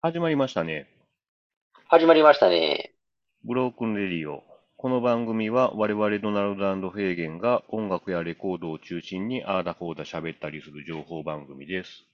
[0.00, 0.86] 始まりましたね。
[1.88, 2.94] 始まりましたね。
[3.44, 4.44] ブロークンレディオ。
[4.76, 12.04] この番組は我々ドナルドフェーゲンが音楽やレコードを中心にあーだこーだ喋ったりする情報番組です。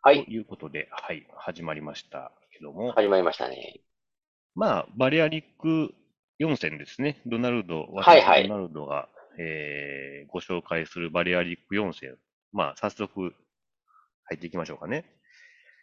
[0.00, 0.24] はい。
[0.24, 2.92] ということで、はい、始まりましたけども。
[2.92, 3.82] 始まりましたね。
[4.54, 5.92] まあ、バリアリック
[6.40, 7.20] 4選ですね。
[7.26, 8.48] ドナルド、はいはい。
[8.48, 12.16] ドナルドが、えー、ご紹介するバリアリック4選。
[12.54, 13.34] まあ、早速、入
[14.34, 15.04] っていきましょうかね。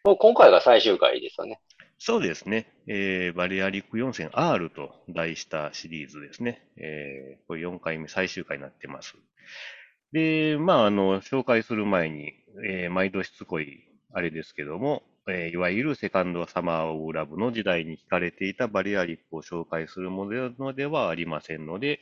[0.04, 1.60] もう今回が最終回ですよね。
[1.98, 2.72] そうですね。
[2.88, 6.66] えー、バリアリック4戦 R と題したシリーズですね。
[6.78, 9.16] えー、これ4回目最終回になってます。
[10.14, 12.34] で、まあ、あの、紹介する前に、
[12.66, 13.84] えー、毎度しつこい
[14.14, 22.00] あれですけども、えー、いわゆるセカンドサマーオブラブの時代に聞かれていたバリアリックを紹介するものではありませんので、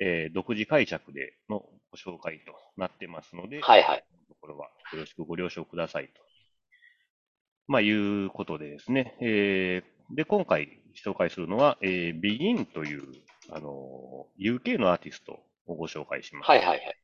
[0.00, 4.04] えー、独自解釈でのご紹介となってますので、はいはい。
[4.40, 6.29] これはよろしくご了承くださいと
[7.70, 9.16] まあ、いうことでですね。
[9.20, 13.02] えー、で、今回紹介するのは、えー、Begin という、
[13.48, 16.48] あの、UK のアーティストをご紹介します。
[16.48, 16.96] はいはいはい。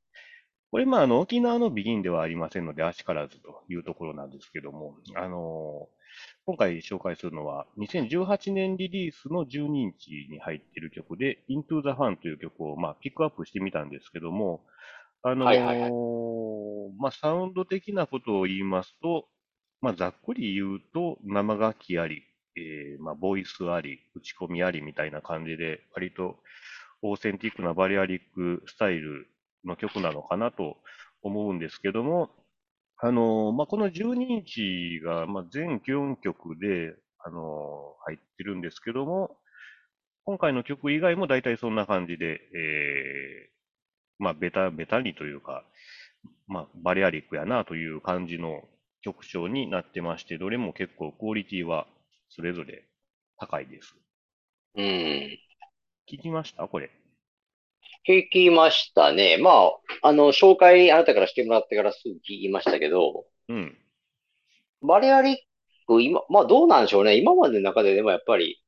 [0.73, 5.89] これ、まあ、あの、沖縄の Begin ではありませんので、あしからずというところなんですけども、あの、
[6.47, 14.65] 今回紹介するのは、2018年リリースの12日に入っている曲で、Into the Fun という曲を、まあ、ピックアップしてみたんですけども、
[15.23, 15.91] あのはいはいはい、
[16.99, 19.29] まあ、サウンド的なことを言いますと、
[19.87, 22.25] まあ、ざっくり言うと、生楽器あり、
[22.57, 26.41] えー、まあ、ボイスあり、打ち込みありみたいな感じで、割と
[27.03, 29.29] オーセンティックなバリアリックスタイル
[29.65, 30.77] の曲なのかなと
[31.23, 32.31] 思うんですけども、
[32.99, 39.39] あの、まあ、この12インチが、ま、全4曲で、あの、入ってるんですけども、
[40.25, 45.63] 今回の曲以外も大体そんな感じで、えー、まあ、ベタ、ベタにというか、
[46.49, 48.65] まあ、バリアリックやなという感じの
[49.07, 51.87] 曲調になってまして、どれも結構クオリティは
[52.29, 52.83] それぞれ
[53.39, 53.95] 高いです。
[54.75, 54.85] うん。
[56.11, 56.67] 聞きました？
[56.67, 56.91] これ。
[58.09, 59.39] 聞きましたね。
[59.39, 59.51] ま
[60.03, 63.79] あ、あの、紹介あなたからしてもらってからすぐ聞きましたけど、うん。
[64.83, 65.37] バレアリッ
[65.87, 67.17] ク、今、まあどうなんでしょうね。
[67.17, 68.61] 今までの中ででもやっぱり、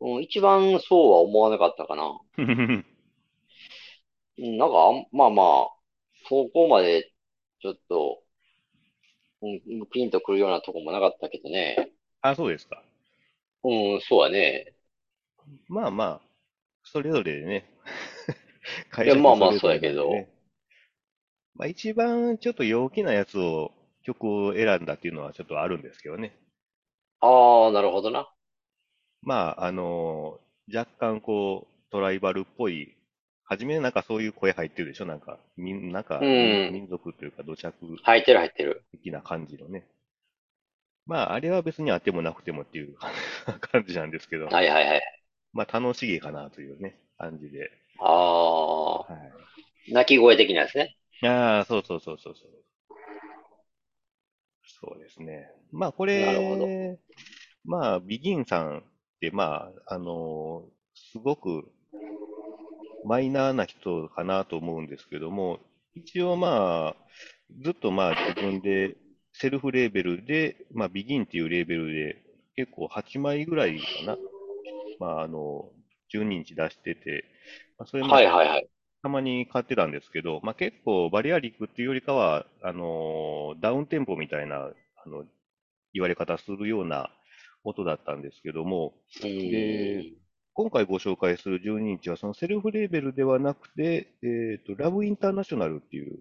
[0.00, 2.18] うん、一番そうは思わなかったかな。
[2.38, 2.42] う
[4.42, 4.74] ん、なんか、
[5.12, 5.68] まあまあ、
[6.28, 7.12] そこまで
[7.60, 8.22] ちょっと、
[9.42, 11.92] うん、ピンとくるようなとこもなかったけどね。
[12.22, 12.82] あ、そうですか。
[13.64, 14.74] うん、そうはね。
[15.68, 16.20] まあまあ、
[16.84, 17.70] それぞれでね、
[19.04, 20.10] いや、まあまあ、そうやけど。
[21.54, 23.72] まあ一番ちょっと陽気なやつを、
[24.02, 26.36] 曲を選んだっていうのはちょっとあるんですけどね。
[27.20, 28.32] ああ、なるほどな。
[29.22, 30.38] まあ、あの
[30.72, 32.95] 若干こう、トライバルっぽい
[33.48, 35.06] 初めなんかそういう声入ってるでしょ？
[35.06, 38.82] なんか、みん、なんか、民族というか土着入ってる入ってる。
[38.90, 39.86] 的な感じのね。
[41.06, 42.96] まあ、あれは別にあってもなくてもっていう
[43.60, 45.02] 感じなんですけど、はいはいはい。
[45.52, 47.70] まあ、楽しげかなというね、感じで。
[48.00, 49.06] ああ、は
[49.88, 49.92] い。
[49.92, 50.96] 鳴き声的なですね。
[51.22, 52.50] ああ、そうそうそうそうそう。
[54.80, 55.48] そうですね。
[55.70, 56.66] まあ、これ、なるほど。
[57.64, 58.82] まあ、ビギンさんっ
[59.20, 60.64] て、まあ、あの
[60.94, 61.72] すごく
[63.06, 65.60] マイナーな人かなと思うんですけども、
[65.94, 66.96] 一応まあ、
[67.62, 68.96] ずっとまあ自分で
[69.32, 72.16] セルフレーベルで、まあビギンっていうレーベルで
[72.56, 74.16] 結構8枚ぐらいかな。
[74.98, 75.70] まああの、
[76.12, 77.24] 12インチ出してて、
[77.78, 78.08] まあ、それも
[79.02, 85.24] たまに買ってたんですけど、まあ結構バリアリックっていうよりかは、あの、ダウンテンポみたいな、あの、
[85.92, 87.10] 言われ方するような
[87.62, 88.94] 音だったんですけども、
[89.50, 90.04] で、
[90.56, 96.18] 今回ご紹介する12日は、そのセルフレーベルではなくて、え、ー、と、ラブインターナショナルっていう、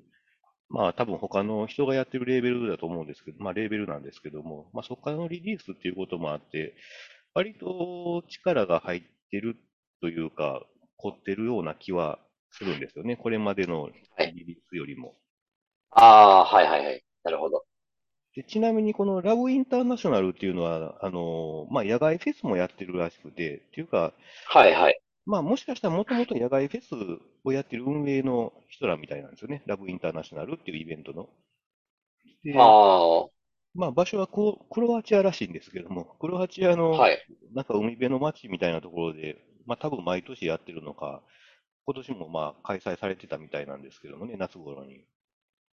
[0.67, 6.73] まあ多分他の人がやってるレーベルだと思うんですけど、まあレーベルなんですけども、まあそこからのリリースっていうこともあって、
[7.33, 9.55] 割と力が入ってる
[10.01, 10.65] というか、
[10.97, 12.19] 凝ってるような気は
[12.51, 13.15] するんですよね。
[13.15, 15.15] これまでのリリースよりも。
[15.91, 17.01] ああ、はいはいはい。
[17.23, 17.63] なるほど。
[18.35, 24.11] でちなみにこのラブインターナショナルっていうのは、あの、まあ、野外フェスもやってるらしくて、っていうか、
[24.49, 24.99] はいはい。
[25.25, 26.93] まあ、もしかしたらもともと野外フェス
[27.45, 29.63] をやってる運営の人らみたいなんですよね。
[29.65, 31.29] ラブインターナショナルっていうイベントの。
[32.43, 33.25] で、ああ。
[33.73, 37.25] まあ、場所はこクロアチアらしいんですけども、クロアチアの、はい。
[37.53, 41.21] なんか海辺の街みたいなところで、まあ、多分毎年やってるのか、
[41.85, 45.05] 今年もまあ開催されてたみたいなんですけどもね、夏頃に。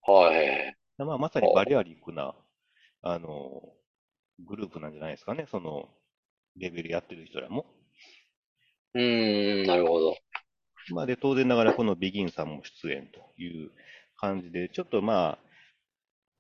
[0.03, 0.77] はい。
[0.99, 2.35] まあ、まさにバリアリックな
[3.03, 3.63] あの、
[4.47, 5.89] グループなんじゃないですかね、その、
[6.57, 7.67] レベルやってる人らも。
[8.95, 10.17] うーん、なるほど。
[10.91, 13.71] まあ、で、当然ながらこのビギンさんも出演という
[14.17, 15.39] 感じで、ちょっとまあ、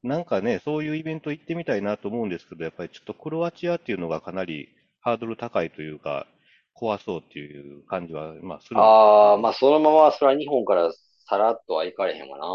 [0.03, 4.69] なんかね、そういうイベント行ってみたいなと思うんですけど、やっぱりちょっとクロアチアっていうのがかなり
[5.01, 6.27] ハードル高いというか、
[6.75, 10.93] 怖そうっていう感じは、まあ、するんでああ、ど、まあそのままそれは日本から
[11.27, 12.47] さらっとはいかれへんわな。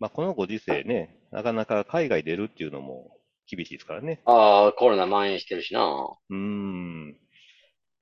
[0.00, 3.10] まあ、このご時世ね、なかなか海外出るっていうのも
[3.46, 4.20] 厳しいですからね。
[4.24, 5.82] ああ、コロナ蔓延してるしな。
[6.30, 7.16] うーん。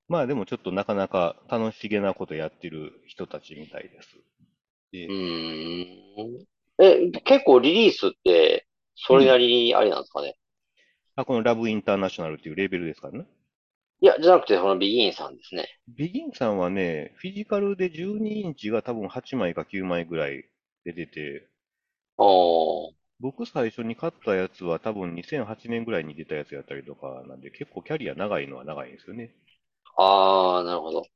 [0.09, 4.17] まあ、でもちょっとなかなか楽しげなことやってる人たちみたいです。
[4.17, 6.47] うで、ーん。
[6.79, 9.41] え、結構リリースって、それなうん。
[9.41, 10.37] りにあれなんですかね？
[11.17, 13.27] あ、このラブインターナショナルっていうレベルですからね？
[14.01, 15.69] いや、じゃなくて、そのビギンさんですね。
[15.89, 20.45] ビギンさんはね、フィジカルで12インチが多分8枚か9枚ぐらい
[20.85, 21.49] 出てて、
[22.19, 22.27] ああ、
[23.21, 29.35] 僕最初に買ったやつは多分2008年ぐらいに出たやつやったりとかなんで、結構キャリア長いのは長いんですよね。
[29.97, 31.07] ああ、なるほど。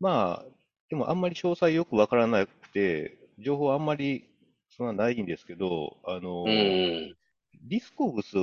[0.00, 0.44] まあ、
[0.88, 4.24] でもあんまり詳細よくわからなくて、情報あんまり
[4.70, 6.44] そんなないんですけど、あうの。
[6.44, 8.36] ディスコグス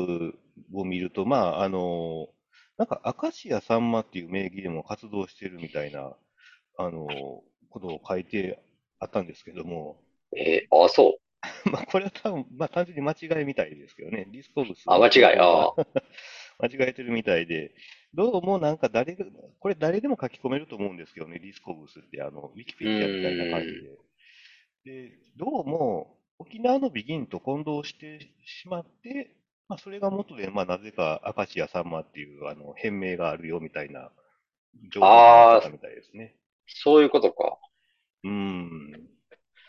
[0.74, 2.30] を見ると、まあ、あの、
[2.78, 6.16] なんかアカシアサンマっていう名義でも活動してるみたいな、
[6.78, 7.08] あの、
[7.70, 8.60] ことを書いて
[9.00, 9.98] あったんですけども、
[10.38, 11.29] えー、あ、そう。
[11.72, 15.38] まあ、これは多分、まあ、単純に間違いみたいですけどね、ディスコグスあ、の間違い。
[16.60, 17.74] 間違えてるみたいで、
[18.14, 19.26] どうもなんか誰が、
[19.60, 23.74] これ誰でも書き込めると思うんですけどね、 Discogs って、あの、ウィキペうディアみたいな感じ。
[23.76, 24.00] で。
[24.84, 29.36] で、どうも沖縄のビギンと混同してしまって、
[29.68, 34.12] まあ、それが元で、まあ、なぜかアカシアサンマっていう、あの、変名があるよみたいな
[34.94, 36.36] 情報になってああ、たみたいですね。
[36.68, 37.60] そういうことか。
[38.24, 39.10] うーん。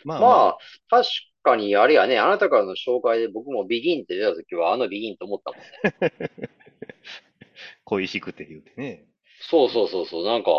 [0.05, 0.59] まあままあ、あ、
[0.89, 1.09] 確
[1.43, 5.85] かにあれやね、あなたからの紹介で僕もビギンって出たときはあのビギンと思ったもんね。
[7.85, 9.07] 恋しくて言うてね。
[9.41, 10.51] そうそうそうそう、なんか、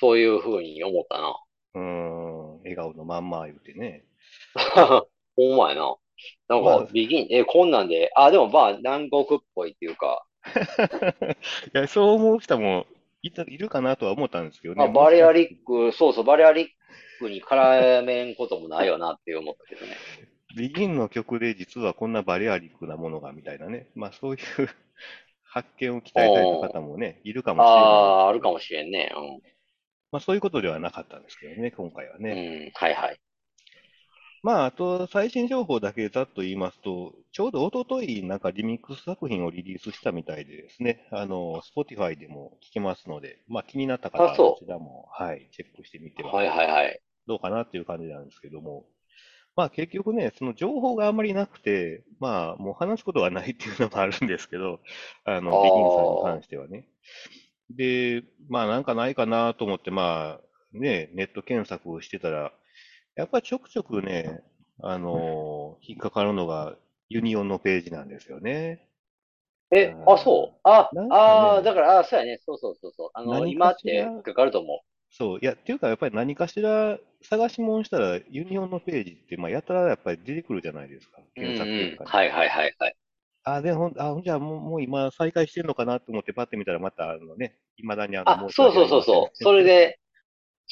[0.00, 1.36] そういう風に思ったな。
[1.74, 4.04] うーん、笑顔のまんま言うてね。
[5.36, 5.96] ほんまやな。
[6.48, 10.24] なんまあ、か、ビギン、え、こんなんで、あ、でもまあ、南国っぽいっていうか、
[11.74, 12.86] いや、そう思う人も
[13.22, 16.68] いた、いるかなとは思ったんですけどまあ、バレアリック、そうそう、バレアリッ
[17.20, 19.96] クに絡めんこともないよなって思ったけどね。
[20.56, 23.86] ビギンの曲で実はこんなバレアリックなものがみたいなね。
[23.94, 24.38] まあそういう
[25.44, 27.86] 発見を期待されたおー、方もね、いるかもしれないあ
[28.24, 29.10] あ、あるかもしれんね。
[30.10, 32.24] まあそういうことではなかったんですけどね、今回はうん。
[32.24, 32.32] ね。
[32.32, 32.34] う
[32.68, 33.20] ん、はいはい。
[34.42, 46.34] まああと最新情報だけざっと言いますと、ちょうど一昨日なんかリミックス作品をリリースしたみたいでですね、あの、Spotify でも聴けますので、まあ気になった方あ、はそそちらも、はい、チェックしてみてう。
[46.34, 47.02] ははいはいはい。
[47.26, 48.86] どうかなっていう感じなんですけども、
[49.56, 54.80] まあ結局ね、その情報があんまりなくて、まあもう話すことがないっていうのもあるんですけど、
[55.24, 56.88] ああの、ビギンさんにあ、関してはね。
[57.70, 62.52] で、まあなんかないかなと思って、まあね、ネット検索をしてたら、
[63.14, 64.42] やっぱりちょくちょくね、
[64.80, 66.76] あの引っかかるのが
[67.08, 68.88] ユニオンのページなんですよね。
[69.70, 70.60] え、あ、あそう？
[70.64, 72.38] あ、ーなんかああ、だね、から、あ、そうやね。
[72.44, 73.10] そうそうそうそう。
[73.14, 81.20] あの、何今って引っかかると思そう、いや、っていうかやっぱり何かしら探し物したらユニオンのページって、まあやたらやっぱり出てくるじゃないですか。
[81.36, 81.40] う。
[81.42, 81.78] うん検索うん。
[81.78, 82.10] 結果に。
[82.10, 82.96] はいはいはいはい。
[83.44, 88.72] あ、で、ほん、あ、ほんじゃあもう、もう今再開してんのかなと思ってパッて見たらまたあのね、未だにあのあ、そう。
[88.72, 89.36] そうそうそう。
[89.36, 89.98] それで、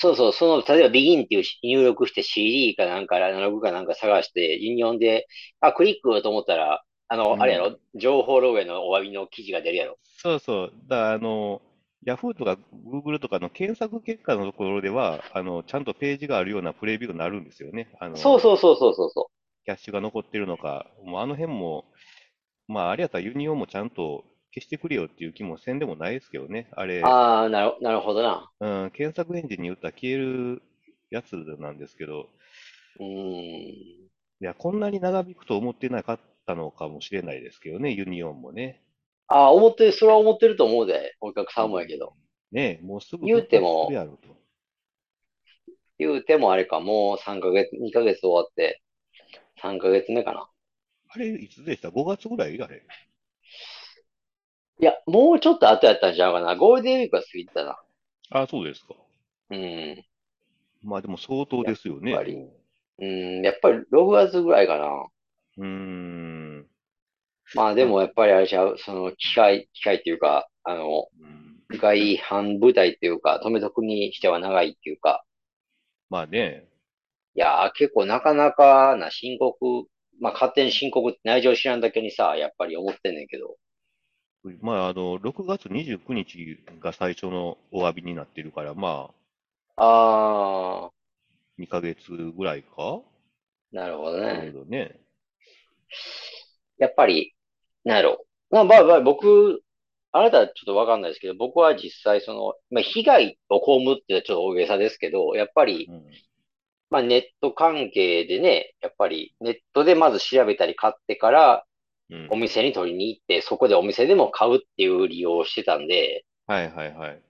[0.00, 5.26] そうそう、その、例えばビギンっていう入力して CD かなんかアナログかなんか探して、ユニオンで、
[5.61, 7.61] あ、クリックと思ったら、あうの、あれやん。
[7.61, 7.79] ろ？
[7.94, 9.99] 情報漏洩のお詫びの記事が出るやろ？
[10.23, 10.73] そうそう。
[10.88, 11.61] だからあの、
[12.07, 17.88] Yahoo とか Google とかの検索結果のところでは、あの、ちゃんとページがあるようなプレビューになるんですよね。
[18.00, 19.30] あそうの、そうそうそうそうそ
[19.64, 21.87] キャッシュが残ってるのか、もうあの辺も、
[22.69, 26.69] まあ、あれやったらユニオンもちゃんと消してくれよっていう気もせんでもないですけどね。
[26.73, 27.07] あう。
[27.07, 28.50] れ、ああ、なる、なるほどな。
[28.61, 30.62] うん、検索エンジンに打ったら消える
[31.11, 32.28] やつなんですけど、
[32.99, 34.11] うーん。
[34.40, 38.83] いや、こんなに長引くと思ってなかったのかもしれないですけどね、ユニオンもね。
[39.28, 42.16] ああ、思ってる、それは思ってると思うで、お客うさんもやけど。
[42.52, 42.57] ん。
[42.57, 43.90] ねえ、もうすぐ言うても。
[45.99, 48.83] 言うてもあれか、もう3ヶ月、2ヶ月終わって、
[49.61, 50.50] 3ヶ月目かな。
[51.11, 52.61] あれ、いつでした ?5 月ぐらい？
[52.62, 52.83] あれ。
[54.80, 56.56] いや、もうちょっと後やったんちゃうかな。
[56.56, 57.78] ゴールデンウィークは過ぎてたな。
[58.30, 58.94] あ、そうですか。
[59.50, 60.04] うん。
[60.82, 62.37] まあでも相当やっですよね、ぱり。
[62.37, 62.52] も
[62.99, 65.08] うん、やっぱり6月ぐらいかな。
[65.58, 65.66] う。
[65.66, 66.66] ん。
[67.54, 75.25] まあでまあ、もやっぱりあれちゃう、その機械、機械っていうか、あの、うん、外反部隊っていうか、止めとくにしては長いっていうか、
[76.10, 76.68] まあね、
[77.34, 79.88] いやー結構なかなかな深刻、
[80.20, 83.56] まあ勝手に深刻って内情知らんだけにさ、やっぱり思ってんねんけど。
[84.61, 89.11] まああの、6月29日が最初のお詫びになってるから、ま
[89.76, 90.90] あ、あ
[91.59, 92.76] 2ヶ月ぐらいか？
[92.76, 93.02] ー、
[93.73, 94.50] なるほどちょうね。
[94.52, 95.00] どね。
[96.78, 97.35] やっぱり、
[97.85, 98.25] なんやろ。
[98.50, 99.62] まあ、まあ、まあ、僕、
[100.12, 106.04] あなたはちょっとわかんないですけど、僕は実際その、まあ、被害を被ってちょっと大げさですけど、やっぱり、うん。
[106.90, 111.70] まあ、ネット関係でね、やっぱりネットでまず調べたり買ってから、うん。
[112.31, 117.23] お店に取りに行って、そこでお店でも買うっていう利用をしてたんで、はいはいはい。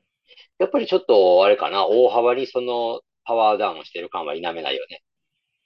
[0.58, 5.02] やっぱりちょっと、あれかな、大幅にその、パワーダウンしてる感は否めないよね。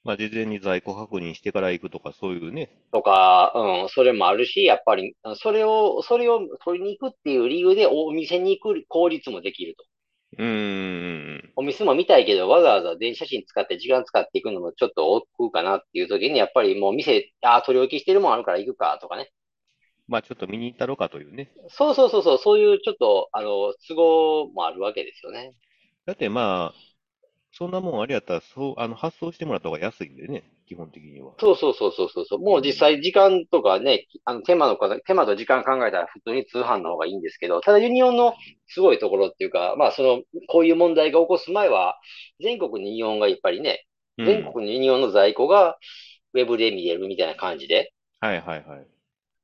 [0.05, 2.71] まあ、事前に在庫確認してから行くとか、そういうね。
[2.93, 9.85] とか、うん、それもあるし、やっぱり、それを、それを取りに行くっていう理由でお店に行く効率もできると。
[10.39, 11.53] うーん。
[11.57, 19.31] お店も見たいけど、わざわざ電子写真使って時間使っていくのもちょっと億劫かなっていう時に、やっぱりもう店、ああ、取り置きしてるもんあるから行くかとかね。
[20.09, 21.51] まあ、ちょっと見に行ったろかというね。
[21.69, 25.55] そうそうそうそう、そういうちょっと、あの、都合もあるわけですよね。
[26.07, 26.81] だってまあ、
[27.53, 31.35] そんなもんあれやったら、そう、あの、発送してもらった方が安いんでね、基本的には。
[31.39, 32.39] そうそうそうそうそうそう。
[32.41, 32.75] もう実うん。
[32.79, 38.35] 際時間とかね、あの手間のか、手間と時間考えたら普通に通販の方がいいんですけど、ただユニオンの
[38.69, 41.99] すごいところっていうか、まあその、こういう問題が起こす前は、
[42.41, 43.85] 全国にユニオンがやっぱりね、
[44.19, 44.53] 全うん。
[44.53, 45.77] 国にユニオンの在庫が
[46.35, 47.93] ウェブで見れるみたいな感じで。
[48.21, 48.87] はいはいはい。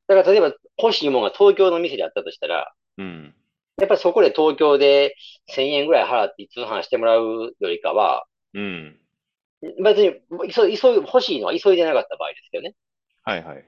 [0.09, 3.35] だから例えば欲しいものが東京の店であったとしたら、うん。
[3.79, 5.15] やっぱりそこで東京で
[5.47, 9.01] 1000円ぐらい払って通販してもらうよりかは、うん。
[9.83, 10.21] 別に
[10.53, 12.75] 急い、急い、欲しいのは急いでなかった場合ですけどね。
[13.23, 13.65] はいはい。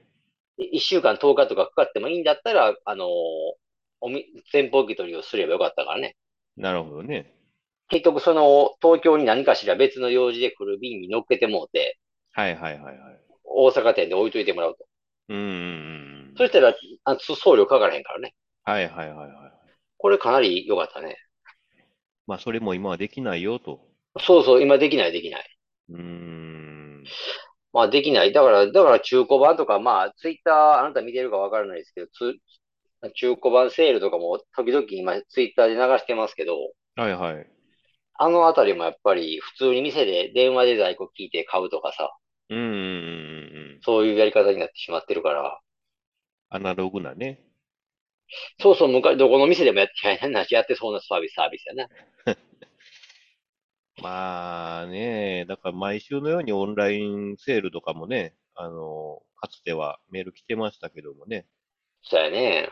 [0.57, 3.09] 一週間10日とかかかってもいいんだったら、あのー
[4.01, 6.17] おみ、先方受け取りをすればよかったからね。
[6.57, 7.33] なるほどね。
[7.89, 11.97] 結局その、東京に何かしら別の用事で来る便に乗っけてもうて、
[12.33, 13.19] はいはいはいはい。
[13.43, 14.85] 大阪店で置いといてもらうと。
[15.29, 16.35] うんうんうんうん。
[16.37, 18.33] そしたら、あ送料かからへんからね。
[18.63, 19.73] はいはいはいはい。
[19.97, 21.17] これかなり良かったね。
[22.27, 23.79] まあ、それも今はできないよと。
[24.19, 25.52] そうそう、今できないできない。
[25.93, 27.03] うーん。
[27.71, 28.33] まあできない。
[28.33, 32.35] だから、だから中古版とか、まあツイッターあなた見てるかわからないですけど、つ
[33.15, 36.55] 中古版セールとかも時々今ツイッターで流してますけど、
[36.95, 37.47] はいはい。
[38.15, 42.15] あのあたりもやっぱり普通に店で電話で在庫聞いて買うとかさ、
[42.49, 42.79] うんうんうんうんう
[43.77, 43.79] ん。
[43.81, 45.59] そういうやり方になってしまってるから、
[46.49, 47.41] アナログなね。
[48.59, 51.87] そうそう、昔、どこの店でもやって、やってそうなサービス、サービスやね。
[54.03, 61.45] まあね、だから毎週のようにオンラインセールとかもね、あの、かつてはメール来てましたけどもね、
[62.03, 62.69] そうやね。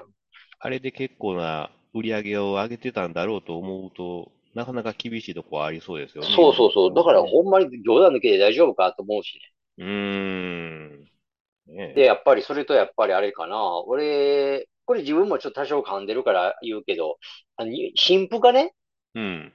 [0.59, 6.93] あれで結構な売り上げを上げてたんだろうと思うと、なかなか厳しいとこはありそうですよね、そうそうそう。
[6.93, 7.23] だから。
[7.23, 9.39] ほんまに冗談抜きで大丈夫かと思うし
[9.77, 9.85] ね。
[9.85, 11.05] うーん。
[11.67, 13.79] で、ねやっぱりそれとやっぱりあれかな。
[13.85, 17.17] 俺、これ自分もちょっと多少噛んでるから言うけど、
[17.55, 18.73] あの新婦がね、
[19.15, 19.53] うん。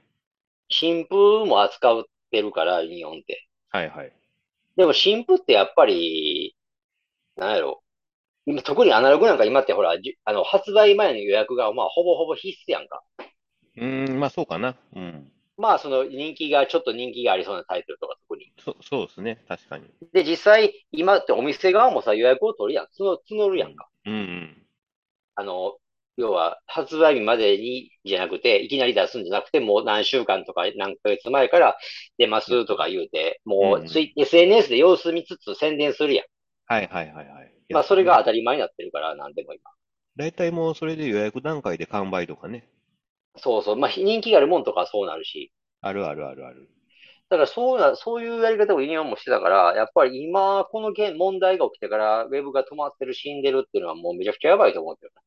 [0.69, 3.47] 新婦も扱ってるから、日本って。
[3.69, 4.13] はいはい。
[4.75, 6.55] でも新婦ってやっぱり、
[7.35, 7.83] なんやろ。
[8.45, 13.03] 今、特にアナログなんか今ってほら、じあの、発売前の予約がまあほぼほぼ必須やんか。
[13.77, 14.75] うーん、まあそうかな。
[14.95, 15.31] うん。
[15.57, 18.51] まあその人気が、ちょっと人気がありそうなタイトルとか特に。
[18.63, 19.43] そ、そうですね。
[19.47, 19.85] 確かに。
[20.13, 22.87] で、実際、今ってお店側もさ、予約を取るやん。
[22.99, 23.57] 募募るうん。
[23.57, 23.89] やんか。
[24.05, 24.67] うんうん。
[25.35, 25.77] あの、
[26.17, 31.77] 要は、発売日までに、じゃなくて、いきなり出すんじゃなくて、もう何週間とか何ヶ月前から
[32.17, 34.21] 出ますとか言うて、もうツイ、ん。
[34.21, 36.25] SNS で様子見つつ宣伝するやん。
[36.65, 37.53] はいはいはいはい。
[37.69, 38.17] やまあ、それが。
[38.17, 39.61] 当たり前になってるから、なんでも今。
[40.15, 42.67] 大体もうそれで予約段階で完売とかね。
[43.37, 43.75] そうそう。
[43.75, 45.51] まあ、人気があるもんとかはそうなるし。
[45.81, 46.67] あるあるあるある。
[47.29, 55.21] だからそうな、そういうやり方をユニオンもしてたから、やっぱり今、この件、問題が起きてから、ウェブが止まってる、死んでるっていうのはもうめちゃくちゃやばいと思うけどね。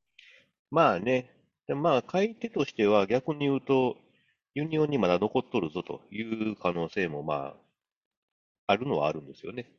[0.70, 1.30] まあね。
[1.66, 3.96] でまあ買い手としては逆に言うと、
[4.54, 9.70] ユニオンにまだ残っとるぞという可能性もまあ、あるのはあるんですよね。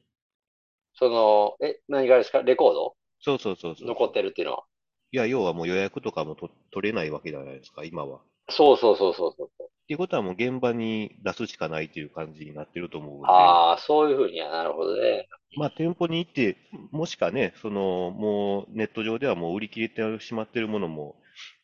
[0.93, 2.43] その、え、何がですか？
[2.43, 2.95] レコード？
[3.19, 4.11] そうそうそうそう残っ。
[4.11, 4.63] てるっていうのは。
[5.11, 8.21] いや、要はもう予約とかもと取れないわけじゃないですか、今は。
[8.49, 9.47] そうそうそうそうそう。
[9.47, 15.27] っていうことはもう現場に出すしかないという感じになってると思うんで、ああ、そういうふうにはなるほどね。
[15.57, 16.57] まあ店舗に行って、
[16.91, 21.15] もしかね、そのもうネット上ではもう売り切れてしまってるものも、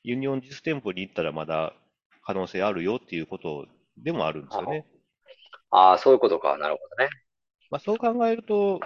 [0.03, 1.73] ユニオン実店舗に行ったらまだ
[2.25, 3.65] 可能性あるよっていうこと
[3.97, 4.85] でもあるんですよね。
[5.69, 6.57] ああ、そういうことか。
[6.57, 7.09] なるほどね。
[7.69, 8.79] まあそう考えると、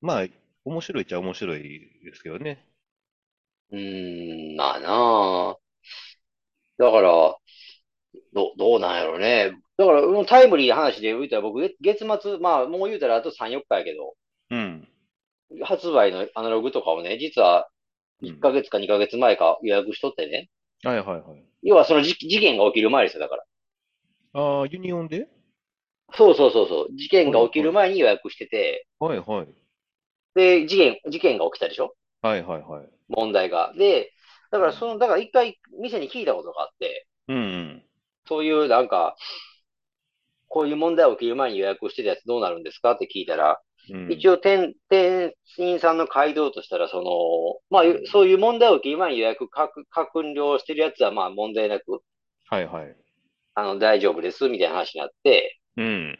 [0.00, 0.26] まあ
[0.64, 1.62] 面白いっちゃ面白い
[2.04, 2.64] ですけどね。
[3.70, 5.67] うーん、まあなあ。
[6.78, 7.36] だから、
[8.32, 9.52] ど、どうなんやろうね。
[9.76, 14.14] だから、タイムリーな話で言うたら僕、月月末、まあ、もう言うたらあと3、4日やけど、
[14.50, 14.88] うん。
[15.62, 17.68] 発売のアナログとかをね、実は
[18.22, 18.40] 1うん。
[18.40, 20.48] ヶ月か2ヶ月前か予約しとってね。
[20.82, 21.44] はいはいはい。
[21.62, 23.44] 要はその事、事件が起きる前ですよ、だから。
[24.34, 25.28] ああ、ユニオンで？
[26.14, 26.96] そうそうそうそう。
[26.96, 27.72] 事件が起きる。
[27.72, 29.48] 前に予約してて、はいはい。
[30.34, 31.94] で、事件、事件が起きたでしょ？
[32.22, 32.88] はいはいはい。
[33.08, 33.72] 問題が。
[33.76, 34.12] で、
[34.50, 37.82] だからその、だから一回店に聞いたことがあって、うんうん。
[38.26, 39.16] そういうなんか、
[40.48, 52.00] こういう問題起きる前に予約してたやつどうなるんですかって聞いたら、うん、一応店、店員さんの回答としたら、その、まあ、そういう問題起きる前に予約確確了してるやつはまあ問題なく、
[52.48, 52.96] はいはい。
[53.54, 56.18] あの、大丈夫です、みたいな話になって、うん。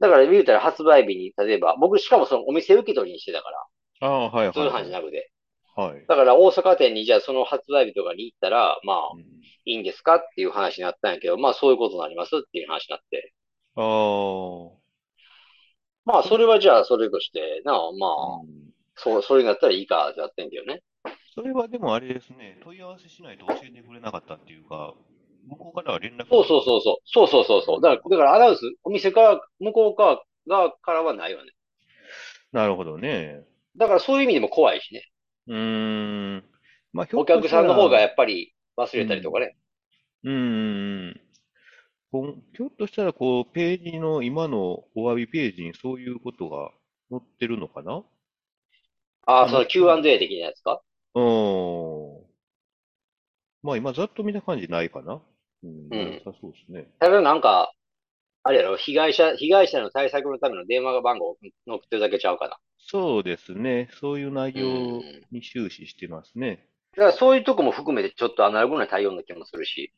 [0.00, 3.66] だから言うたら発売日に、例えば、僕しかもそのお店受け取りにしてたから、
[4.00, 4.54] ああ、はいはい。
[4.54, 5.30] 通販じゃなくて。
[5.76, 6.04] はい。
[6.06, 9.24] だから大阪店にじゃあその発売日とかに行ったら、まあ、うん
[9.66, 13.32] いいんですかっていう話になったんやけど、まあそういうことになりますっていう話になって。
[13.76, 14.84] ああ。
[16.04, 20.82] まあそれはじゃあそれとして、なあ、まあ、うんそう、それになったらいいかってなってんけどね。
[21.34, 24.94] それはでもあれですね、問い合わせしないと教えてくれなかったっていうか、
[25.48, 26.96] 向こうからは連絡そうそうそうそう。
[27.04, 27.80] そうそうそうそう。
[27.80, 31.52] だから、だからアナウンス、お店から、向こう側側からはないよね。
[32.52, 33.42] なるほどね。
[33.76, 35.08] だからそういう意味でも怖いしね。
[35.46, 36.44] うーん。
[36.92, 39.56] まあ、お客さんの方がやっぱり忘れたりとかね。
[40.22, 41.20] うーん。
[42.12, 46.70] こんひょっとしたら、こう、ページの、今のお詫びページにそういうことが
[47.10, 48.04] 載ってるのかな？
[49.26, 50.80] ああ、うんその Q&A 的なやつか？
[51.14, 52.24] うーん。
[53.62, 55.20] まあ、今、ざっと見た感じないかな
[55.62, 56.86] うん、うんなさそうですね。
[57.00, 57.72] ただなんか、
[58.44, 61.36] あれやろ、被害者、被害者の対策のための電話番号を
[61.66, 62.58] 載ってるだけちゃうかな。
[62.78, 63.88] そうですね。
[63.98, 66.68] そういう内容うんに終始してますね。
[66.96, 69.92] だからそういうとこも含めてちょっとアナログな対応な気もするし。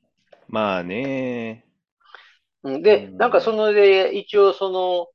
[0.49, 1.65] まあね。
[2.63, 5.09] うんで、うんなんかそので、一応その、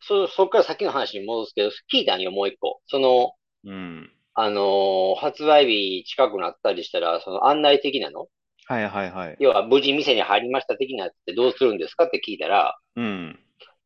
[0.00, 2.80] そ、そっから先の話に戻すけど、聞いたんよ、もう一個。
[2.86, 3.32] その、
[3.64, 4.10] うん。
[4.34, 8.28] あのー発売日近くなったりしたら、その案内的なの？
[8.68, 9.36] はいはいはい。
[9.40, 13.38] 要は無事店に入りました的なやつってどうするんですかって聞いたら、うん。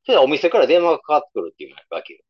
[0.04, 2.20] それはお店から電話がかかってくるっていうわけよ。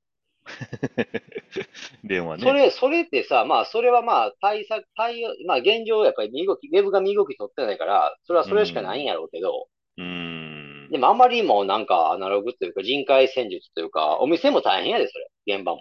[2.05, 2.43] 電話ね。
[2.43, 10.89] それ、それってさ、まあ、それはまあ、対策、対応、まあ、現状やっぱり身動き、ウェブが身動き取ってないから、それはそれしかないんやろうけど、うーん。
[10.91, 15.57] でもあまりにもなんかアナログというか人海戦術というか、お店も大変やで、それ。
[15.57, 15.81] 現場も。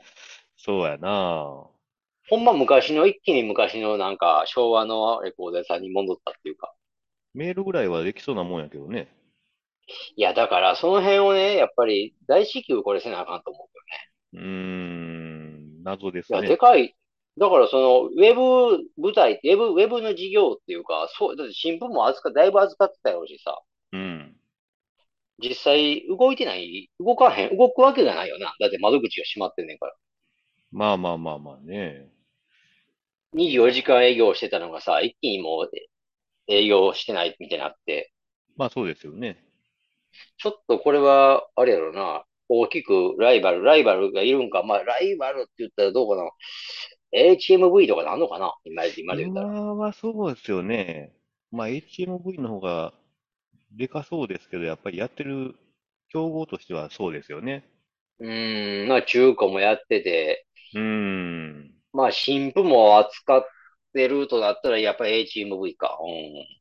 [0.56, 1.71] そうやな。
[2.30, 6.74] ほんま昔の、一気に昔のなんか昭和のレコード屋さんに戻ったっていうか。
[7.34, 9.08] メールぐらいはできそうなもんやけどね。
[10.16, 13.70] いや、だからその辺をね、やっぱり大至急これせなあかんと思
[14.34, 14.46] うよね。
[14.46, 15.84] うーん。
[15.84, 16.48] 謎ですいや、ね。
[16.48, 16.96] でかい。
[17.38, 23.60] だからその、ウェブ舞台、ウェブ、ウェブの事業っていうか、そう、だって新聞も預か、だいぶ預かってたやろうしさ。
[23.94, 24.36] うん。
[25.42, 28.54] 実際動いてない、動かへん、動くわけがないよな。
[28.60, 29.94] だって窓口が閉まってんねんから。
[30.72, 32.08] まあまあまあまあね。
[33.36, 35.70] 24時間営業してたのがさ、一気にもう
[36.48, 38.12] え営業してないみたいになって、
[38.58, 39.44] まあそうですよね。
[40.38, 46.30] ちょっとこれは、あれやろな、大きくライバル、ライバルがいるんか、まあライバルって言ったらどうかな。
[47.14, 48.54] HMV とかなんのかな？
[48.66, 49.48] 今、今で言ったら。
[49.48, 51.14] 今はそうですよね。
[51.52, 52.94] まあ HMV の方が
[53.72, 55.56] でかそうですけど、やっぱりやってる
[56.10, 57.66] 競合としてはそうですよね。
[58.22, 61.72] うーん、まあ中古もやってて、うーん。
[61.94, 63.44] まあ新婦も扱っ
[63.94, 65.98] てるとなったらやっぱり HMV か。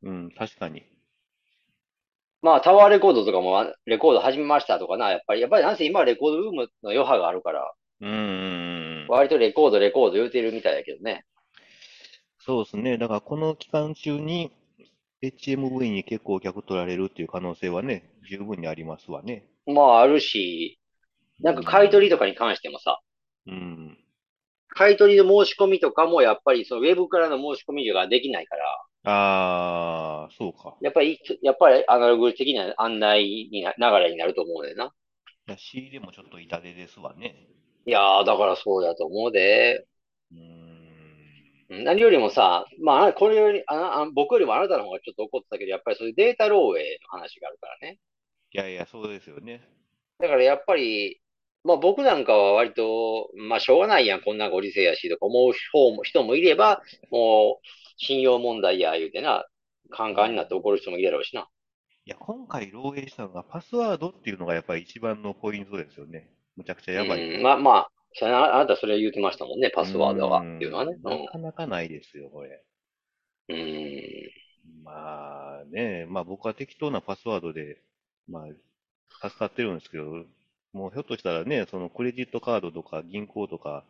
[0.03, 0.11] うん。
[0.11, 0.83] うん、確かに。
[2.42, 9.07] まあタワーレコードとかもあレコード始めましたとかな、やっぱり、やっぱりなんせ今レコードブームの余波があるから、うーん。
[9.09, 11.25] 割とレコードレコード言うてるみたいだけどね。
[12.38, 12.96] そうですね。
[12.96, 14.51] だからこの期間中に
[15.23, 19.44] HMV に結構お客取られるっていう可能性はね、十分にありますわね。
[19.66, 20.80] まああるし、
[21.42, 23.00] なんか買い取りとかに関してもさ、
[23.46, 23.98] うん。
[24.68, 28.64] 買い取りの申し込みとかもやっぱりそのウェブからの申し込みができないから、
[29.05, 30.76] ああ、そうか。
[30.81, 34.92] やっぱり、やっぱりアナログ的な案内にな、流れになると思うねんな。
[35.48, 37.48] いや仕入れもちょっと痛手ですわね。
[37.87, 39.87] いやー、だからそうだと思うで。
[40.33, 40.81] うーん。
[41.70, 47.98] うん何よりもさ、まあ、これより、あ、あ僕よりもあなたの方がちょっと怒ってたけど、やっぱりそういうデータ漏洩の話があるからね。
[48.53, 49.66] いやいや、そうですよね。
[50.18, 51.20] だからやっぱり、
[51.64, 59.46] まあ僕なんかは割と、まあしょうがないやん、こんなご時世やしとか思う方も、人もいれば、もう信用問題や言うてな、
[59.90, 61.49] カンカンになって怒る人もいるやろうしな。
[62.07, 66.31] いや、今回漏洩したのがパスワードっていうのがやっぱり一番のポイントですよね。
[66.57, 67.37] むちゃくちゃやばい。
[67.37, 70.96] うん、まあまあ、それああなたそれ言ってましたもんね、パスワードはっていうのはね。
[71.03, 72.64] なかなかないですよ、これ。
[73.49, 73.57] うん。
[73.57, 74.83] うん。
[74.83, 77.83] まあね、まあ僕は適当なパスワードで、
[78.29, 78.46] まあ、
[79.29, 80.25] 助かってるんですけど、
[80.72, 83.85] もうひょっとしたらね、そのクレジットカードとか銀行とか、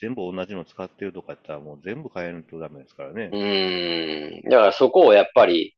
[0.00, 3.30] 全部同じの使ってるとかやったらもう全部変えるとダメですからね。
[3.32, 4.50] うん。
[4.50, 5.76] だからそこをやっぱり、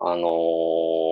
[0.00, 1.04] あのー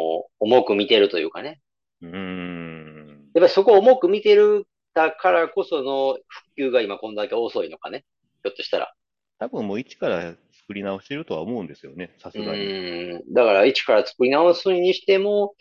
[0.45, 1.61] 重く見てるというかね。
[2.01, 3.31] うーん。
[3.33, 8.05] やっぱりそこを重く見てるたからこその復旧が今こんだけ遅いのかね。
[8.43, 8.93] ひょっとしたら。
[9.39, 12.59] 多分もう一から作り直してるとは思うんですよね、さすうがに。
[12.59, 13.33] ーん。
[13.33, 15.55] だから一から作り直すにしても、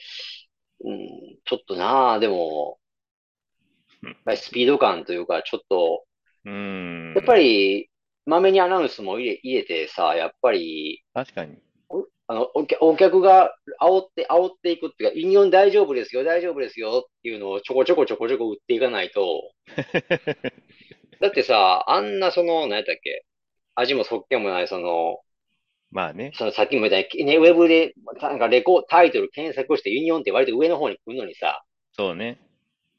[0.83, 1.07] うん、
[1.45, 2.79] ちょっとなあ、でも、
[4.25, 6.03] ぱりスピード感というか、ちょっと、
[6.45, 7.13] うーん。
[7.15, 7.89] やっぱり、
[8.25, 11.57] まめにアナウンスも入れ、入れてさ、やっぱり、確かに。
[12.27, 19.51] あの、お客お客が煽って、煽っていくっていうか、ユニオン大丈夫ですよ、大丈夫ですよっていうのをちょこちょこちょこちょこ売っていかないと、
[21.19, 23.25] だってさ、あんなその、何やったっけ、
[23.75, 25.19] 味もそっけもない、その、
[25.91, 26.31] まあね。
[26.35, 31.61] そのさっきも言ったように、ね、ウェブで、なんかレコ、タイトル検索してユニオンって割と上の方に来るのにさ、
[31.91, 32.39] そうね。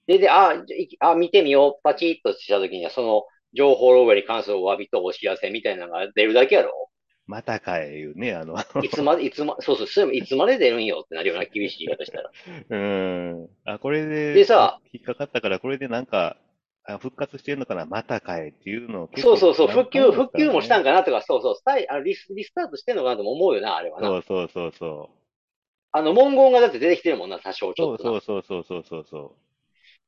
[0.07, 0.53] で、で、あ、
[1.01, 6.91] あ、見てみよう、パチッとした時には、その、情報漏洩に関するお詫びとお知らせみたいなのが出るだけやろ
[7.27, 12.33] またかえいうね、あの、いつまで、 いつま、そうそう、いつまで出るんよってなるような厳しい言い方したら。
[12.69, 13.49] うーん。
[13.65, 16.37] あ、これで、でさ引っかかったから、これでなんか、
[16.85, 24.09] あ、復活してるのかな、またかえっていうのを結構そうそうそう、復旧、復旧もしたんかかなとか、そうそう、スタイ、あリス、リスタートしてんのかなとも思うよな、あれはな。
[24.09, 25.23] そうそうそうそう。
[25.93, 28.13] あの、文言がだって出てきてるもんな、多少ちそうょっとな。
[28.13, 29.37] そうそうそうそうそ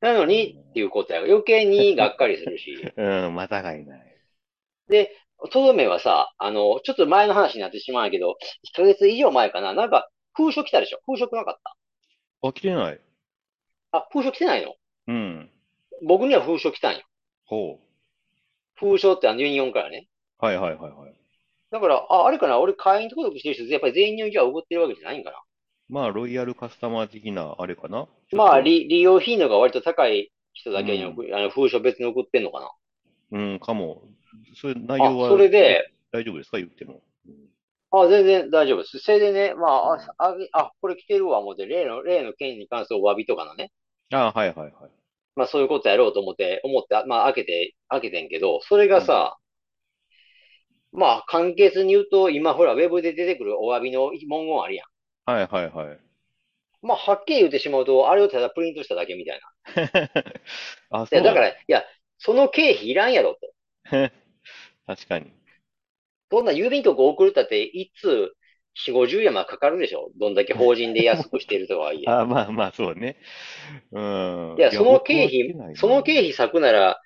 [0.05, 1.19] なのに、っていうことや。
[1.21, 2.71] 余計にがっかりするし。
[2.97, 3.01] う。
[3.27, 4.15] うん、またがいない。
[4.87, 5.11] で、
[5.51, 11.75] とどめはさ、あの、ちょっと前の話になってしまうんやけど、1ヶ月以上前かな、なんか、封書来たでしょ封書来なかっ
[12.41, 13.01] あ、来てない。
[13.91, 13.97] た。
[13.99, 14.75] あ、封書来てないの？
[15.07, 15.51] うん。
[16.03, 17.01] 僕には封書来たんよ。
[17.45, 17.79] ほ
[18.75, 20.07] 封書ってあのユニオンからね。
[20.41, 20.45] う。
[20.45, 21.13] はいはいはいはい。
[21.71, 22.59] だから、あ、あれかな？
[22.59, 25.37] 俺会員登録してる人、やっぱり全員にじゃあ送ってるわけじゃないんかな
[25.89, 28.07] まあ、ロイヤルカスタマー的な、あれかな？
[28.31, 32.65] まあ、利、利用頻度が割と高い人だけに送あの封書別に送ってんのかな？
[32.67, 32.75] と
[33.31, 34.03] うん、かも。
[34.55, 36.57] それ、内容あ、はそれで、大丈夫ですか？
[36.57, 37.01] 言っても。
[37.27, 37.35] うん
[37.91, 38.99] あ、全然大丈夫です。
[38.99, 43.71] それでね、まあ、あ、あ、あこれ来てるわ思って、例の、例の件に関するお詫びとかのね。
[44.11, 44.73] あはいはいはい。
[45.37, 49.37] まあそういうことやろうと思って、思って、あまあ開けて、開けてんけど、それがさ、
[50.91, 54.87] まあ簡潔に言うと、今ほら、ウェブで出てくるお詫びの文言あるやん。
[55.25, 55.99] はいはいはい。
[56.81, 59.41] まあはっきり言ってしまうと、あれをただプリントしただけみたいな。
[60.89, 61.23] あ、いや、そう。
[61.23, 61.83] だから、いや、
[62.17, 63.39] その経費いらんやろと。
[64.87, 65.33] 確かに。
[66.29, 68.07] そんな郵便局送るったって、いつ、
[68.87, 72.09] 4、50円はかかるでしょどんだけ法人で安くしてるとはいえ。
[72.21, 73.17] あまあまあ、そうね。
[73.91, 74.55] うん。
[74.57, 76.99] いや、その経費その経費割くなら、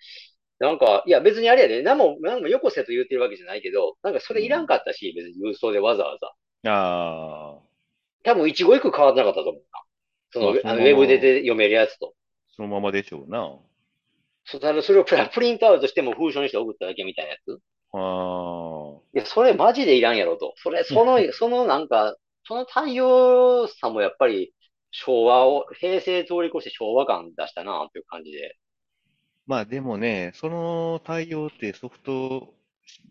[0.59, 6.31] なんか、いや別にあれやで、何も、何もよこせと言ってるわけじゃないけど、なんかそれいらんかったし、別に郵送でわざわざ。
[6.65, 7.68] ああ、
[8.23, 9.83] 多分一語一句変わってなかったと思うな。
[10.31, 12.13] その、あのウまあそのェブでで読めるやつと。
[12.55, 13.57] そのままでしょうな。
[14.45, 17.61] そただそれをプラプリントアウトしても封書にして送っただけみたいなやつ。
[17.93, 20.53] あいや、それマジでいらんやろと。
[20.57, 24.53] それ、 その、そのなんか、その対応さもやっぱり
[24.91, 28.57] 昭和を、平成通り越して昭和感出したなっていう感じで。
[29.45, 32.53] まあでもね、その対応ってソフト、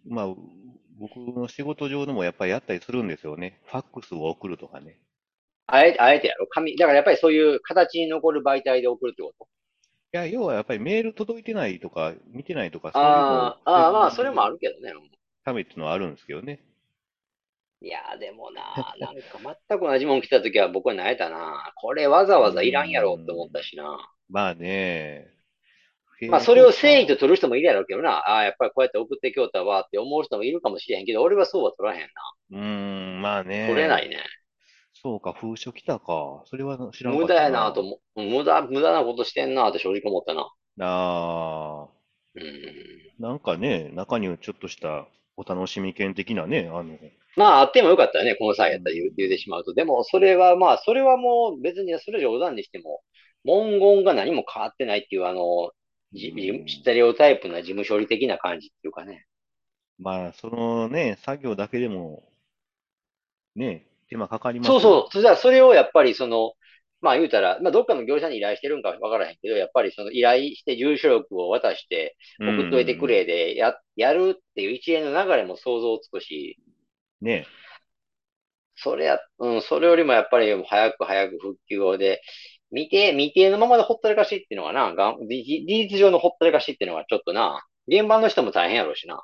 [0.07, 0.35] まあ
[0.99, 3.61] 僕の仕事上でもやっぱりやったりするんですよね。
[3.67, 4.99] ファックスを送るとかね。
[5.67, 9.47] あえて、あえてやろ紙、だからやっぱりそういう形に残る媒体で送るってこと？
[10.15, 14.93] いや、要はやっぱりメール届いてないとか、見てないとか、そういうのをああ、ああ、まあ、それもあるけどね。
[15.45, 16.65] ためっていうのはあるんですけどね。
[17.81, 18.63] いやー、でもな、
[18.99, 21.73] なんか全く同じもん来た時は僕は泣いたな。
[21.77, 23.99] これわざわざいらんやろって思ったしな。
[24.31, 25.38] まあね。
[26.27, 28.11] まあ、それを誠意と取る人もいるやろうけどな。
[28.11, 32.09] ああ、やっぱりこうやって送ってきよったわって思う人もいるかもしれへんけど、俺はそうは取らへんな。
[32.51, 33.69] うーん、まあね。
[33.69, 34.19] 取れないね。
[34.95, 36.43] そうか、封書来たか。
[36.47, 38.01] それは知らなかった無駄やなと。
[38.17, 40.51] 無駄、無駄なことしてんなって正直思ったな。
[40.81, 41.89] ああ、
[42.35, 42.99] うん。
[43.19, 46.99] なんかね、中にはちょっとしたお楽しみ券的なね、あの、
[47.37, 49.73] まあ、あってもよかったよね、この際やったら言うてしまうと。
[49.73, 53.03] でも、それはまあ、それはもう別にそれ冗談にしても、
[53.45, 55.71] 文言が何も変わってないっていう、あの、
[56.15, 59.27] ステレオタイプな事務処理的な感じっていうかね。
[59.99, 62.23] まあ、そのね、作業だけでも、
[63.57, 65.13] ね、手間かかりますそうそう。
[65.13, 66.53] そしたらそれをやっぱりその、
[67.01, 72.61] まあ言うたら、まあどっかの業者に依頼してるんかわからへんけど、やっぱりその依頼して住所力を渡してうん。
[72.61, 76.59] 送っといてくれでや、やるっていう一連の流れも想像つくし、
[77.21, 77.47] ね。
[78.77, 82.23] それや、うん、それよりもやっぱり早く早く復旧をで、
[82.71, 89.23] 未定、未定のままでほったらかしっていうのはな、がん事事実上のほったらかしっていうのはちょっとな、現場の人も大変やろうしな。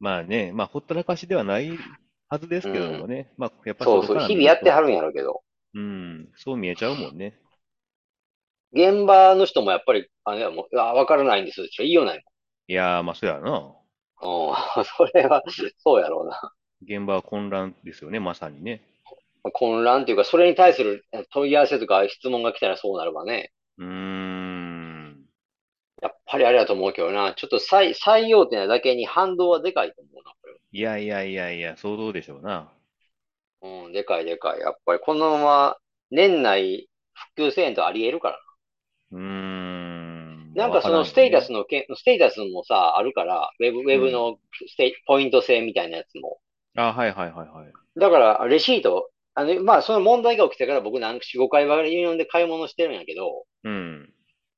[0.00, 1.70] まあね、まあ、ほったらかしではない
[2.28, 3.32] はずですけれどもね。
[3.36, 5.42] まあ、やっぱそうそう、日々やってはるんやろうけど、
[5.74, 7.38] うん、そう見えちゃうもんね。
[8.72, 11.68] 現場の人もやっぱり、あの、もう、あ、わからないんです。
[11.68, 12.24] ちょ、言いようない
[12.68, 13.50] いやー、まあ、そうやな。
[13.50, 13.82] も
[14.22, 14.48] ん。
[14.48, 15.42] うん、 それは、
[15.78, 16.52] そうやろうな。
[16.82, 18.82] 現場は混乱ですよね、まさにね。
[19.52, 23.52] 混乱っていうか、それに対する問い合わせとか質問が来たらそうなるわね。
[23.78, 25.28] うーん。
[26.02, 27.32] やっぱりあれだと思うけどな。
[27.34, 32.72] ちょっと最、最要点なだけに反動はでかいと思うな、これいやいやいやいや、相当でしょうな。
[33.60, 33.86] は。
[33.86, 34.60] うん、でかいでかい。
[34.60, 35.76] やっぱりこのまま
[36.10, 38.38] 年内復旧せんとあり得るから
[39.12, 40.54] うーん。
[40.54, 40.64] な。
[40.64, 41.30] なんわかそのステー。
[41.30, 44.12] タスのけ、ステータスもさ、あるから、ウェブ、ウェブうん。
[44.12, 46.40] のステ、ポイント制みたいなやつも。
[46.76, 47.72] あ、はいはいはいはい。
[47.96, 54.12] だから、レシート、あの、まあ、その問題が起きてから僕何、4、5回はユニオンで買い物してるんやけど、うん。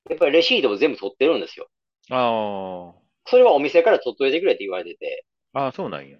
[0.09, 1.67] やっぱりレシートを全部取ってるんですよ。
[2.11, 2.93] あ
[3.25, 5.61] それはお店から取っといてくれって言われてて、あ。
[5.63, 6.17] ああ、そうなんや。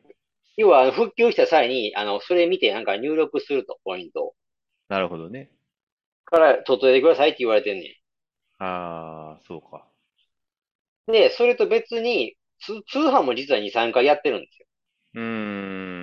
[0.58, 4.36] 要は、復旧した際に、あの、それ見てなんか入力すると、ポイントを。
[4.88, 5.52] なるほどね。
[6.24, 8.00] から取っといてくださいって言われてんね
[8.60, 9.86] ああ、そうか。
[11.10, 11.12] ん。
[11.12, 14.66] で、それと別に、通通販も実は2、3回やってるんですよ。
[15.16, 15.22] うー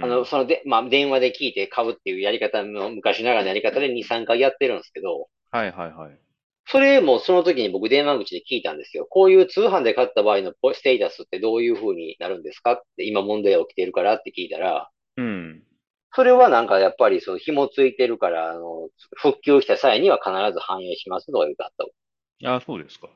[0.03, 0.27] あの、ん。
[0.27, 6.19] そので、まあ、電話で聞いて買うっていうやり方の、昔ながらのやり方で2、3回やってるんですけど、はいはいはい。
[6.67, 9.07] それもその時に僕電話口で聞いたんですよ。
[9.09, 15.62] こういう通販で買った場合のポステータスってどういう風になるんですかって今問題が起きてるからって聞いたら、うん。
[16.15, 22.49] それはなんかやっぱりその紐ついてるから、あの、復旧した際には必ず反映しますとか言うてあった。
[22.51, 23.09] ああ、そうですか。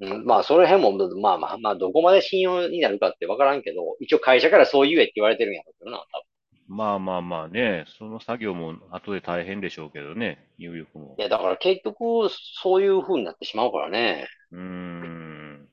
[0.00, 6.30] うん、まあ、その辺も、まあまあ、まあ、どこまで信用になるかってわからんけど、一応会社からそう言えって言われてるんやろうけどな、多分。
[6.68, 11.16] まあまあまあね、その作業も後で大変でしょうけどね、入力も。
[11.18, 12.28] いや、だから結局、
[12.62, 14.28] そういう風になってしまうからね。
[14.52, 15.68] うーん。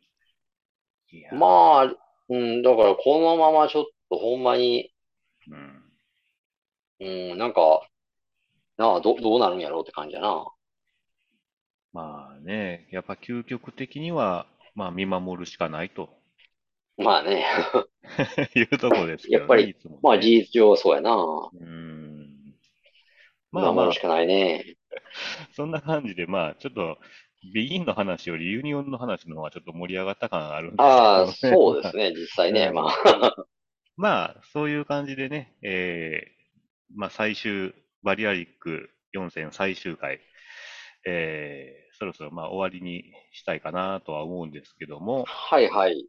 [1.32, 1.96] まあ、
[2.30, 4.92] うん、だからこのままちょっとほんまに、
[5.50, 5.84] うん。
[7.00, 7.88] うん、なんか、
[8.78, 10.46] なあ、ど、どうなるんやろうって感じやな。
[11.94, 16.10] まあね、やっぱ究極的には、まあ見守るしかないと
[16.98, 17.46] まあね、
[18.56, 20.32] いうところですけどね、やっぱり、いつもまあ事ね。
[20.32, 21.12] 実上そうやな。
[21.12, 22.56] うーん。
[23.52, 24.78] まあまあ、守るしかないね。
[25.52, 26.98] そんな感じで、まあちょっと、
[27.54, 31.56] ビギンの話よりユニオンの話の方がちょっと盛り上がった感あるんですああ、けどね。
[31.56, 32.68] そうですね、実際ね。
[32.68, 33.36] うんまあ、
[33.96, 40.20] まあ、そういう感じでね、えー、まあ最終、バリアリック4戦最終回、
[41.06, 46.08] えー、そろそろまあ終わりにしたいかなとは思うんですけども、はいはい。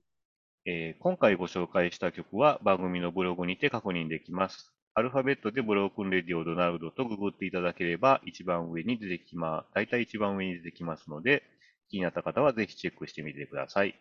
[0.67, 4.73] えー今回ご紹介した曲は番組のブログにて確認できます。
[4.95, 11.45] アルファベットでブロークンレディオドナルドとググっていただければ一番上に出てきま、大体一番上に出てきますので、
[11.89, 13.95] 気になった方はぜひチェックしてみてください。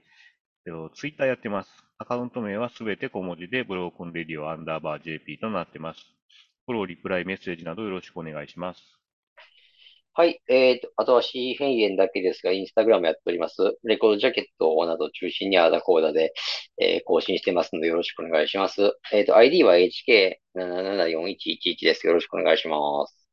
[0.96, 1.70] ツイッターやってます。
[2.00, 6.00] アカウント名はすべて小文字でブロークンレディオアンダーバー JP となってます。
[6.66, 8.97] フォロー、リプライ、メッセージなどよろしくお願いします。
[10.18, 10.42] はい。
[10.48, 13.78] えっと、あとは C 変幻だけですが、インスタグラムやっております。
[13.84, 16.34] レコードジャケットなど中心にアーダコーダで、
[16.82, 18.94] えー更新してますのでよろしくお願いします。
[19.14, 22.08] えっと、ID は HK774111 です。
[22.08, 23.28] よろしくお願いします。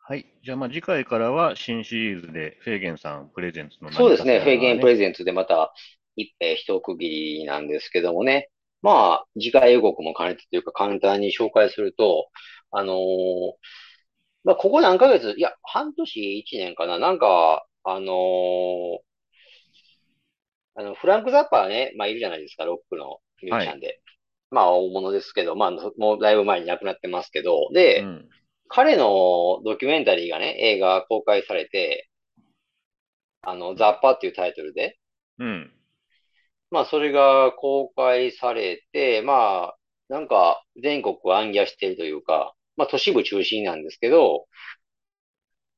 [0.00, 0.26] はい。
[0.44, 4.40] じゃあまあ次回からは新シリーズでフェーゲンさんプレゼンツのそうですね。
[4.40, 5.72] フェーゲンプレゼンツでまた、
[6.16, 8.50] いえー一区切りなんですけどもね。
[8.82, 12.28] まあ、次回予告も兼ねてというか簡単に紹介すると、
[12.70, 12.96] あのー
[14.48, 16.98] まあ、ここ何ヶ月、いや、半年、一年かな？
[16.98, 18.98] なんか、あのー
[20.74, 24.00] あの、フランク・ザッパーね、まあ、いるじゃないですか、ロックのミュージシャンで。
[24.50, 28.28] まあ、大物ですけど、まあ、もうだいぶ前に亡くなってますけど、で、うん。
[28.68, 32.08] 彼のドキュメンタリーがね、映画公開されて、
[33.42, 34.98] あの、ザッパーっていうタイトルで、
[35.38, 35.74] うん。
[36.70, 39.76] まあ、それが公開されて、まあ、
[40.08, 44.46] なんか、全国を暗記しているというか、まあ、都市部中心なんですけど、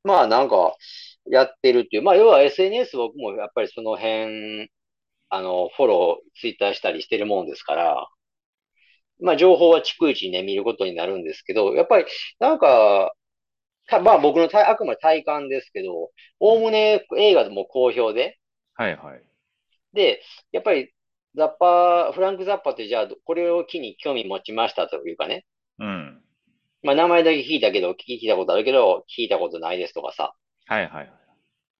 [0.04, 0.74] まあ、なんか、
[1.26, 4.70] やってるっていう、まあ、要は SNS 僕もやっぱりその辺、
[5.30, 8.08] あの、フォロー、ツイッターしたりしてるもんですから、
[9.22, 12.06] まあ、情報は逐一ね、見ることになるんですけど、やっぱり、
[12.38, 13.12] なんか、
[13.86, 18.38] たまあ僕の体あくまで体感ですけど、おおむね映画でも好評で、
[18.74, 19.22] はいはい。
[19.92, 20.92] で、やっぱり、
[21.36, 25.44] ザッパー、フランク・ザッパーってじゃあ、これを機に興味持ちましたというかね。
[25.78, 26.22] うん。
[26.82, 30.34] まあ、名前だけ聞いたけど、聞いたことあるけど、聞いたことないですとかさ。
[30.66, 31.12] はいはい。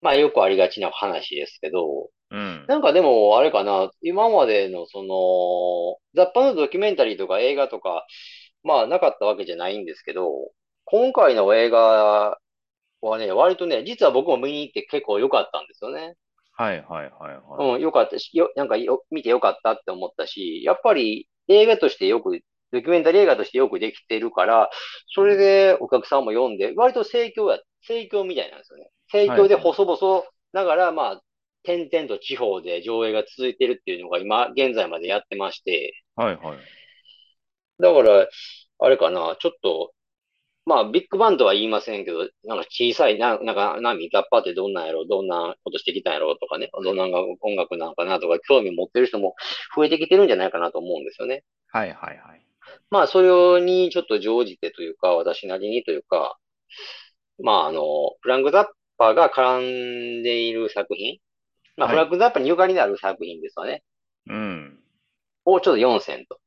[0.02, 2.64] まあ、よくありがちな話ですけど、うん。
[2.68, 8.06] なんかでも、あれかな、今までのその、ザッパのドキュメンタリーとか映画とか、
[8.62, 10.50] まあ、なかったわけじゃないんですけど、
[10.84, 12.38] 今回の映画
[13.00, 16.14] はね、割とね、実は僕も見に行って結構良かったんですよね。
[16.52, 17.74] はいはいはいはい。
[17.76, 22.40] うん、良かったし、よ、なんかよ、見て良かったって思ったし、やっぱり映画としてよく、
[22.72, 24.70] ドキュメンタリー映画としてよくできてるから、
[25.14, 28.90] それでお客さんも読んで、割と盛況や、盛況みたいなんですよね。
[29.11, 31.22] 盛況で細々ながら、まあ、
[31.62, 36.59] 点々と地方で上映が続いてるっていうのが今、現在までやってまして、はいはい。
[37.80, 38.28] だから、
[38.78, 39.92] あれかな、ちょっと、
[40.66, 49.35] まあ、ビッグバンドは言いませんけど、なんか小さい、な、なんか、何、ザッパーってどんなんやろどんなことしてきたんやろとかね、どんな音楽なのかなとか、興味持ってる人も
[49.74, 51.44] 増えてきてるんじゃないかなと思うんですよね。
[51.72, 52.49] はいはいはい。
[52.90, 56.37] まあ、それにちょっと乗じてというか、私なりにというか、
[57.42, 57.83] まあ、あの、
[58.20, 58.66] フランク・ザッ
[58.98, 61.18] パーが絡んでいる作品、
[61.76, 63.83] まあ、はいフランク・ザッパーにゆかりのある作品ですわね。
[64.29, 64.79] うん。
[65.44, 66.38] をちょっと4選と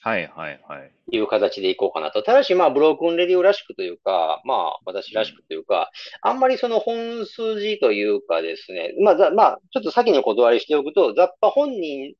[0.00, 0.92] はいはいはい。
[1.10, 2.22] いう形でいこうかなと。
[2.22, 5.90] ただし、まあ、ブロークンレディオらしくというか、まあ、私らしくというか、
[6.22, 12.14] あんまりその本筋というかですね、まあ、ざまあ、ちょっと先にお断りしておくと、ザッパ本人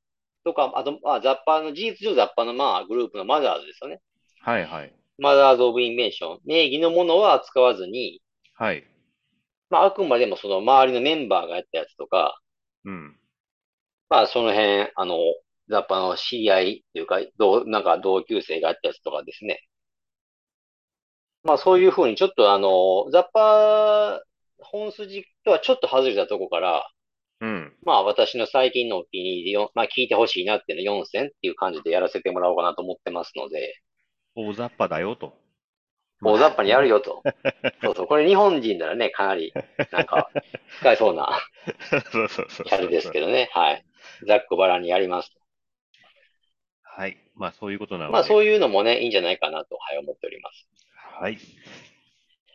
[0.49, 4.01] とか、あと、まあ、ザッパの、事実上ザッパの、まあ、グループのマザーズですよね。
[4.41, 4.95] はいはい。
[5.19, 6.41] マザーズ・オブ・インベンション。
[6.45, 8.23] 名義のものは扱わずに、
[8.55, 8.85] はい。
[9.69, 12.41] まあ、あくまでもその周りのメンバーがやったやつとか、
[12.85, 13.19] うん。
[14.09, 15.19] まあ、その辺、あの、
[15.69, 19.61] ザッパの知り合いっていうか、同、なんか同級生がやったやつとかですね。
[21.43, 24.23] まあ、そういうふうにちょっとあの、ザッパ
[24.59, 26.89] 本筋とはちょっと外れたとこから、
[27.41, 27.73] うん。
[27.83, 33.81] まあ、私の最近のお気に入りを、まあ、聞いてほしいなっていうの4選っていう感じでやらせてもらおうかなと思ってますので、
[34.35, 35.35] 大雑把だよと。
[36.23, 37.23] 大雑把にやるよと。
[37.83, 38.07] そうそう。
[38.07, 39.53] これ日本人ならね、かなり、
[39.93, 40.31] なんか、
[40.81, 41.41] 使えそうな
[41.91, 43.49] そうそうそうキャラですけどね。
[43.53, 43.85] はい。
[44.27, 45.41] ざっくばらんにやりますと。
[46.83, 47.17] はい。
[47.35, 48.13] まあそういうことなので。
[48.13, 50.69] まあ、そういうのもね、いいんじゃないかなと、はい、思っております。
[50.95, 51.39] はい。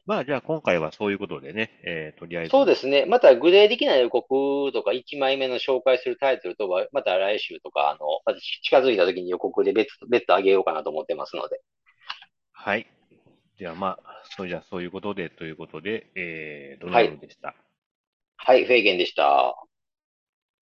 [0.06, 2.52] まあじゃあ今回はそういうことでね、えー、とりあえず。
[2.52, 3.06] そうですね。
[3.06, 11.62] また具体的な予告とか1枚目の紹介するタイトルとは、また来週とか、あの、また近づいた時に予告で別、別途あげようかなと思ってますので。
[12.52, 12.88] はい。
[13.58, 17.56] じゃあまあ、それじゃあそういうことで、ということで、えー、ドナルドでした？
[18.38, 19.56] はい、フェーゲンでした。